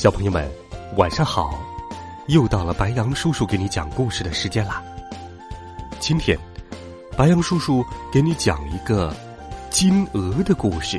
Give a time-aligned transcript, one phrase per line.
[0.00, 0.50] 小朋友们，
[0.96, 1.62] 晚上好！
[2.28, 4.82] 又到了白羊叔叔给你讲故事的时间啦。
[5.98, 6.38] 今天，
[7.18, 9.14] 白羊叔叔给你讲一个
[9.68, 10.98] 金鹅的故事。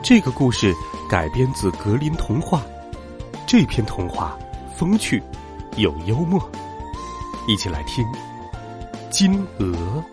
[0.00, 0.72] 这个故事
[1.10, 2.62] 改编自格林童话。
[3.48, 4.38] 这篇童话
[4.76, 5.20] 风趣
[5.76, 6.40] 又幽默，
[7.48, 8.04] 一起来听
[9.10, 10.04] 《金鹅》。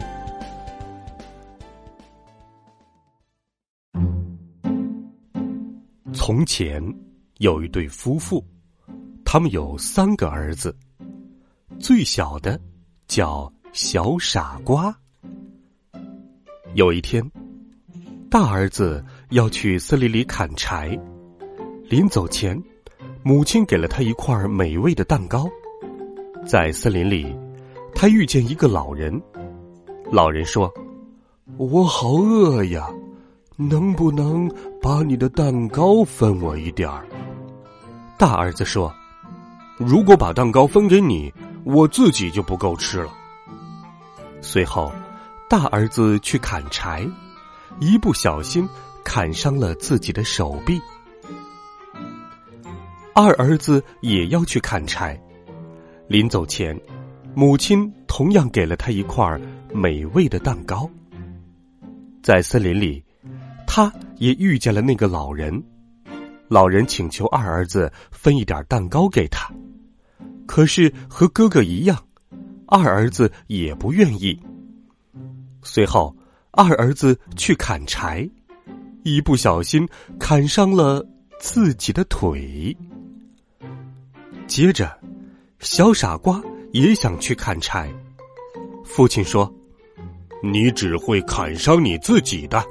[6.16, 6.84] 从前。
[7.40, 8.46] 有一对夫妇，
[9.24, 10.76] 他们有三个儿子。
[11.80, 12.60] 最小的
[13.08, 14.94] 叫小傻瓜。
[16.74, 17.24] 有一天，
[18.30, 21.00] 大儿子要去森林里砍柴，
[21.90, 22.62] 临走前，
[23.24, 25.50] 母亲给了他一块美味的蛋糕。
[26.46, 27.34] 在森林里，
[27.96, 29.18] 他遇见一个老人，
[30.12, 30.70] 老人说
[31.56, 32.90] ：“我好饿呀，
[33.56, 37.08] 能不能把你的蛋糕分我一点儿？”
[38.20, 38.94] 大儿子说
[39.80, 43.14] ：“如果把蛋糕分给你，我自己就不够吃了。”
[44.44, 44.92] 随后，
[45.50, 47.08] 大儿子去砍柴，
[47.80, 48.68] 一不小心
[49.06, 50.82] 砍伤了自己的手臂。
[53.16, 55.18] 二儿子也要去砍柴，
[56.10, 56.78] 临走前，
[57.34, 59.40] 母亲同样给了他一块
[59.74, 60.90] 美味的蛋糕。
[62.22, 63.02] 在森林里，
[63.66, 65.64] 他也遇见了那个老人。
[66.50, 69.54] 老人请求二儿子分一点蛋糕给他，
[70.48, 71.96] 可是和哥哥一样，
[72.66, 74.38] 二儿子也不愿意。
[75.62, 76.16] 随后，
[76.50, 78.28] 二儿子去砍柴，
[79.04, 79.88] 一不小心
[80.20, 81.06] 砍伤了
[81.40, 82.76] 自己的腿。
[84.48, 84.92] 接着，
[85.60, 87.94] 小傻瓜也想去砍柴，
[88.84, 89.54] 父亲说
[90.42, 92.66] ：“你只会砍伤你自己的。”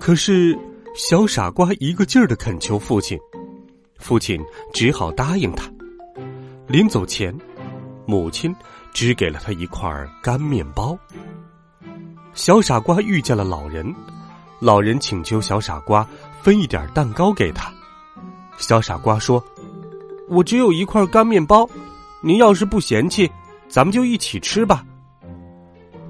[0.00, 0.58] 可是。
[0.94, 3.18] 小傻瓜一个劲儿的恳求父亲，
[3.98, 4.40] 父亲
[4.72, 5.70] 只好答应他。
[6.66, 7.32] 临走前，
[8.06, 8.54] 母亲
[8.92, 9.88] 只给了他一块
[10.20, 10.98] 干面包。
[12.32, 13.94] 小傻瓜遇见了老人，
[14.60, 16.06] 老人请求小傻瓜
[16.42, 17.72] 分一点蛋糕给他。
[18.56, 19.42] 小傻瓜说
[20.28, 21.68] ：“我只有一块干面包，
[22.20, 23.30] 您要是不嫌弃，
[23.68, 24.84] 咱们就一起吃吧。”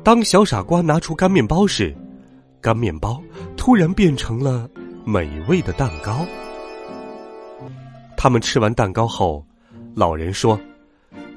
[0.03, 1.95] 当小傻瓜拿出干面包时，
[2.63, 3.23] 干面包
[3.61, 4.67] 突然变成了
[5.05, 6.27] 美味的蛋糕。
[8.17, 9.47] 他们吃完蛋糕后，
[9.95, 10.59] 老人说：“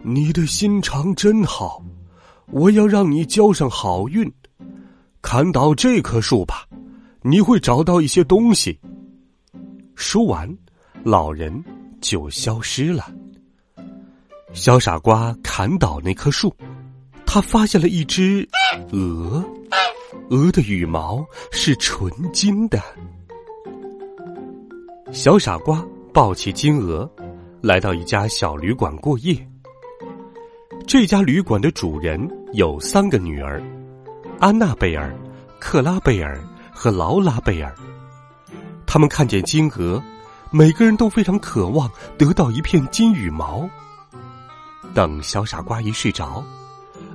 [0.03, 1.83] 你的心肠真好，
[2.47, 4.31] 我要让你交上好运。
[5.21, 6.65] 砍倒这棵树吧，
[7.23, 8.79] 你会找到一些东西。”
[9.93, 10.49] 说完，
[11.03, 11.61] 老人
[11.99, 13.13] 就消失了。
[14.53, 16.55] 小傻瓜砍倒那棵树，
[17.25, 18.47] 他发现了一只
[18.93, 19.43] 鹅。
[20.33, 22.81] 鹅的羽毛是纯金的。
[25.11, 27.07] 小傻瓜抱起金鹅，
[27.61, 29.47] 来到一家小旅馆过夜。
[30.87, 32.19] 这家旅馆的主人
[32.53, 33.61] 有三个女儿：
[34.39, 35.15] 安娜贝尔、
[35.59, 36.43] 克拉贝尔
[36.73, 37.71] 和劳拉贝尔。
[38.87, 40.01] 他们看见金鹅，
[40.49, 43.69] 每个人都非常渴望得到一片金羽毛。
[44.95, 46.43] 等小傻瓜一睡着，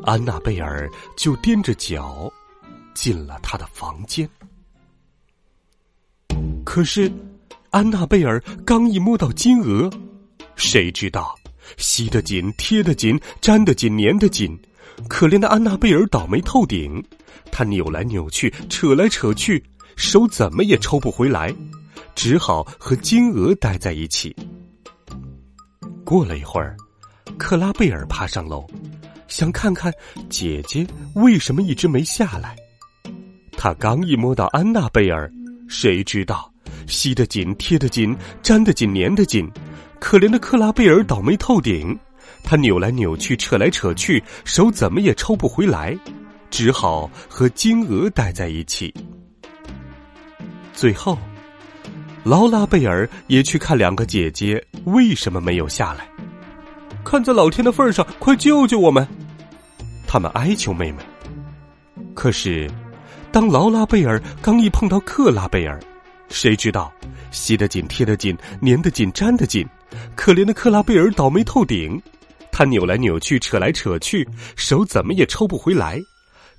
[0.04, 2.32] 安娜贝尔就踮着脚。
[2.98, 4.28] 进了他的房间，
[6.64, 7.08] 可是
[7.70, 9.88] 安娜贝尔刚一摸到金鹅，
[10.56, 11.38] 谁知道
[11.76, 14.58] 吸得紧、贴得紧、粘得紧、粘得紧，
[15.08, 17.00] 可怜的安娜贝尔倒霉透顶，
[17.52, 19.62] 她扭来扭去、扯来扯去，
[19.94, 21.54] 手怎么也抽不回来，
[22.16, 24.34] 只好和金鹅待在一起。
[26.04, 26.76] 过了一会儿，
[27.38, 28.66] 克拉贝尔爬上楼，
[29.28, 29.94] 想看看
[30.28, 30.84] 姐姐
[31.14, 32.56] 为什么一直没下来。
[33.60, 35.28] 他刚一摸到安娜贝尔，
[35.66, 36.48] 谁知道
[36.86, 39.50] 吸得紧、贴得紧、粘得紧、粘得紧，
[39.98, 41.98] 可怜的克拉贝尔倒霉透顶，
[42.44, 45.98] 他扭来扭去、扯来扯去，手怎么也抽不回来，
[46.50, 48.94] 只好和金鹅待在一起。
[50.72, 51.18] 最后，
[52.22, 56.08] 劳拉贝尔也去看两个姐姐为什么没有下来，
[57.04, 59.04] 看在老天的份上，快救救我们！
[60.06, 60.98] 他们哀求妹妹，
[62.14, 62.70] 可是。
[63.30, 65.78] 当劳拉贝尔刚一碰到克拉贝尔，
[66.28, 66.92] 谁知道
[67.30, 69.66] 吸得紧、贴得紧、粘得紧、粘得紧，
[70.16, 72.00] 可怜的克拉贝尔倒霉透顶。
[72.50, 74.26] 他扭来扭去，扯来扯去，
[74.56, 76.00] 手怎么也抽不回来，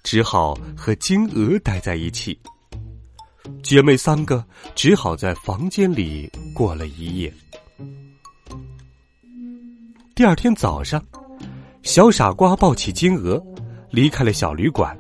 [0.03, 2.39] 只好和金鹅待在一起。
[3.63, 4.45] 姐妹三个
[4.75, 7.33] 只好在房间里过了一夜。
[10.15, 11.03] 第二天早上，
[11.81, 13.43] 小傻瓜抱起金鹅，
[13.89, 14.97] 离开了小旅馆。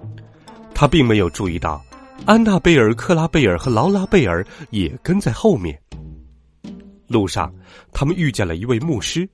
[0.79, 1.83] 他并没有注意到，
[2.25, 5.77] 安娜贝尔、克拉贝尔和劳拉贝尔也跟在后面。
[7.05, 7.53] 路上，
[7.91, 9.27] 他们遇见了一位牧师。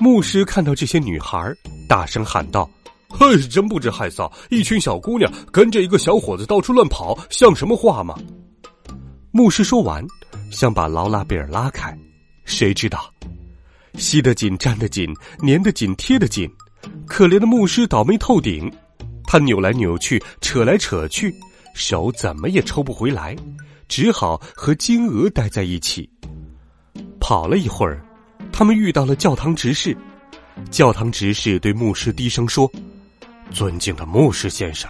[0.00, 1.38] 牧师看到这些女孩，
[1.88, 2.68] 大声喊道
[3.08, 4.28] ：“嘿，真不知害臊！
[4.50, 8.18] 一群小姑娘跟着一个小伙子到处乱跑，像什么话吗？”
[9.30, 10.04] 牧师说完，
[10.50, 11.96] 想把劳拉贝尔拉开，
[12.44, 13.08] 谁知道，
[13.94, 15.14] 吸得紧、粘得紧、
[15.46, 16.50] 粘得紧、贴得紧，
[17.06, 18.68] 可怜的牧师倒霉透顶。
[19.34, 21.34] 他扭来扭去，扯来扯去，
[21.74, 23.34] 手怎么也抽不回来，
[23.88, 26.08] 只好和金鹅待在一起。
[27.18, 28.00] 跑了一会儿。
[28.52, 29.96] 他们遇到了教堂执事，
[30.70, 32.70] 教堂执事对牧师低声说
[33.50, 34.88] ：“尊敬的牧师先生，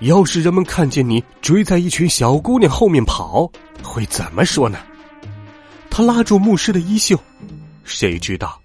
[0.00, 3.50] 要是人们看见你追在一群小姑娘后面跑，
[3.82, 4.78] 会怎么说呢？”
[5.88, 7.18] 他拉住牧师的衣袖，
[7.84, 8.60] 谁知道，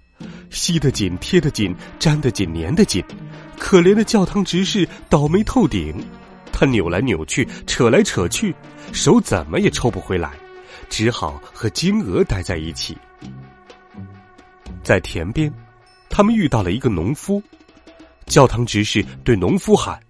[0.50, 3.02] 吸得紧、贴得紧、粘得紧、粘得紧，
[3.58, 5.94] 可怜的教堂执事倒霉透顶。
[6.52, 8.54] 他扭来扭去，扯来扯去，
[8.92, 10.30] 手怎么也抽不回来，
[10.88, 12.96] 只好和金鹅待在一起。
[14.84, 15.52] 在田边，
[16.08, 17.42] 他们遇到了一个农夫。
[18.26, 20.00] 教堂执事对农夫喊：“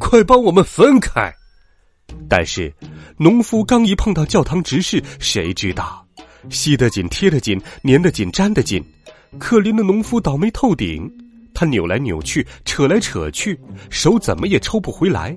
[0.00, 1.32] 快帮我们分开！”
[2.28, 2.74] 但是，
[3.16, 6.04] 农夫刚一碰到教堂执事，谁知道，
[6.50, 8.84] 吸得紧、贴得紧、粘得紧、粘得紧，
[9.38, 11.08] 可怜的农夫倒霉透顶。
[11.54, 13.58] 他扭来扭去，扯来扯去，
[13.90, 15.36] 手怎么也抽不回来，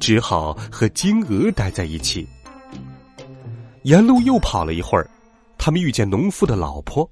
[0.00, 2.26] 只好和金鹅待在一起。
[3.82, 5.08] 沿路又跑了一会儿，
[5.58, 7.08] 他们遇见农夫的老婆。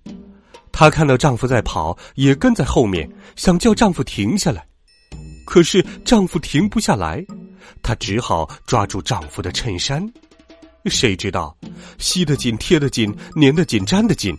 [0.72, 4.64] 她看到丈夫在跑，也跟在后面，想叫丈夫停下来，
[5.44, 7.24] 可是丈夫停不下来，
[7.82, 10.08] 她只好抓住丈夫的衬衫。
[10.86, 11.54] 谁知道，
[11.98, 14.34] 吸得紧、贴得紧、粘得紧、粘得紧，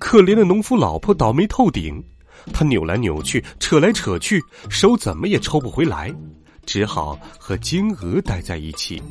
[0.00, 2.02] 可怜的农夫老婆倒霉透顶。
[2.52, 6.14] 他扭来扭去，扯来扯去，手怎么也抽不回来，
[6.64, 9.02] 只好和金鹅待在一起。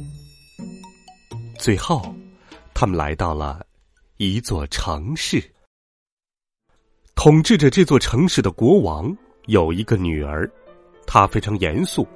[1.58, 2.14] 最后，
[2.74, 3.66] 他们来到了
[4.18, 5.44] 一座城市。
[7.16, 9.16] 统治着这座城市的国王
[9.46, 10.50] 有一个女儿，
[11.08, 12.08] 她非常严肃，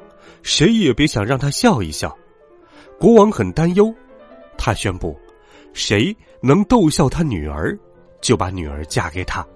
[0.43, 2.15] 谁也别想让她笑一笑。
[2.99, 3.93] 国王很担忧，
[4.57, 5.17] 他宣布，
[5.73, 7.79] 谁能逗笑他女儿，
[8.21, 9.47] 就把女儿嫁给他。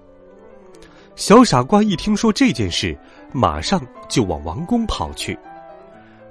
[1.16, 2.96] 小傻瓜一听说这件事，
[3.32, 5.38] 马上就往王宫跑去。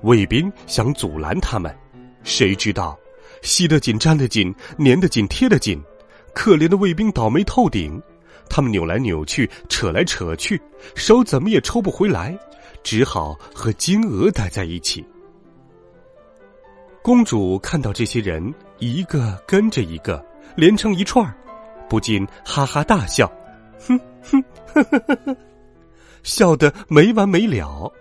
[0.01, 1.73] 卫兵想阻拦他们，
[2.23, 2.97] 谁知道，
[3.41, 5.81] 吸得紧、粘得紧、粘得紧、贴得紧，
[6.33, 8.01] 可怜的卫兵倒霉透顶。
[8.49, 10.61] 他们扭来扭去，扯来扯去，
[10.95, 12.37] 手怎么也抽不回来，
[12.83, 15.03] 只好和金鹅待在一起。
[17.01, 20.23] 公主看到这些人一个跟着一个，
[20.57, 21.33] 连成一串儿，
[21.89, 23.31] 不禁哈哈大笑，
[23.79, 24.43] 哼哼，
[24.73, 25.37] 呵呵呵呵，
[26.23, 27.91] 笑得没完没了。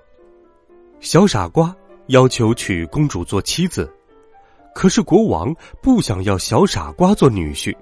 [1.00, 1.74] 小傻瓜
[2.06, 3.92] 要求娶公主做妻子，
[4.74, 7.74] 可是国王不想要小傻瓜做女婿，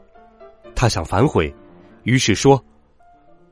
[0.75, 1.55] 他想反悔。
[2.05, 2.63] 于是说：“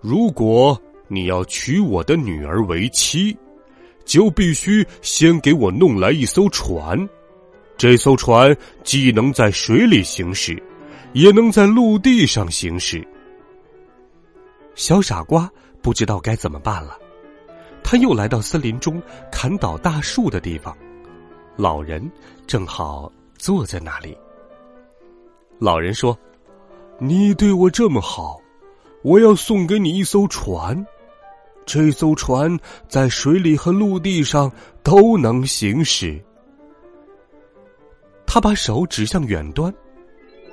[0.01, 3.37] 如果你要娶我的女儿为妻，
[4.07, 7.09] 就必须先给我弄来一艘船。
[7.77, 10.61] 这艘船既能在水里行驶，
[11.13, 13.07] 也能在陆地上行驶。”
[14.79, 15.51] 小傻瓜
[15.83, 16.97] 不知道该怎么办了，
[17.83, 20.75] 他又来到森林中砍倒大树的地方，
[21.57, 22.01] 老人
[22.47, 24.17] 正好坐在那里。
[25.59, 26.17] 老人说。
[27.01, 28.41] 你对我这么好，
[29.03, 30.85] 我要送给你一艘船。
[31.65, 32.59] 这艘船
[32.89, 34.51] 在水里和陆地上
[34.83, 36.21] 都能行驶。
[38.27, 39.73] 他把手指向远端，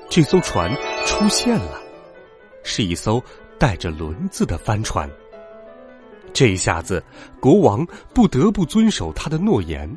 [0.08, 0.72] 这艘船
[1.08, 1.82] 出现了，
[2.62, 3.20] 是一艘
[3.58, 5.10] 带着轮子的帆船。
[6.34, 7.02] 这一下子，
[7.40, 9.90] 国王不得不遵守他的诺言。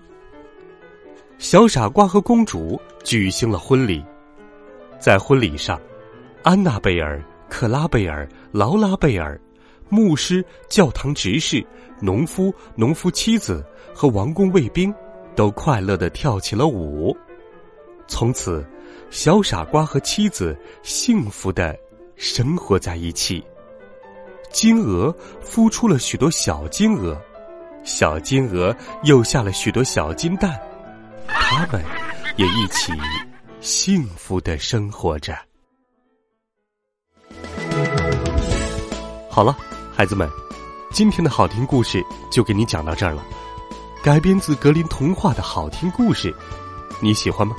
[1.39, 4.05] 小傻瓜和公主举行了婚礼，
[4.99, 5.81] 在婚礼上。
[6.45, 9.39] 安娜贝尔、克拉贝尔、劳拉贝尔，
[9.89, 11.65] 牧师、教堂执事、
[12.01, 14.95] 农夫、农夫妻子和王宫卫兵，
[15.35, 17.15] 都快乐的跳起了舞。
[18.07, 18.65] 从此，
[19.11, 21.77] 小傻瓜和妻子幸福的
[22.19, 23.43] 生活在一起。
[24.51, 27.17] 金鹅孵出了许多小金鹅，
[27.85, 30.59] 小金鹅又下了许多小金蛋。
[31.29, 31.83] 它们
[32.37, 32.93] 也一起
[33.61, 35.39] 幸福的生活着。
[39.31, 39.57] 好了，
[39.95, 40.29] 孩子们，
[40.91, 43.25] 今天的好听故事就给你讲到这儿了。
[44.03, 46.35] 改编自格林童话的好听故事，
[47.01, 47.55] 你喜欢吗？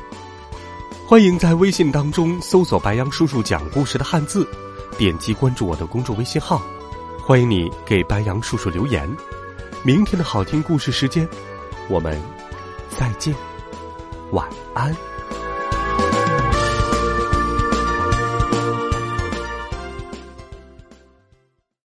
[1.09, 4.47] 欢迎在微信当中搜索“白杨叔叔讲故事”的汉字，
[4.95, 6.61] 点击关注我的公众微信号。
[7.25, 9.09] 欢迎你给白杨叔叔留言。
[9.81, 11.27] 明天的好听故事时间，
[11.89, 12.21] 我们
[12.95, 13.33] 再见，
[14.33, 14.95] 晚安。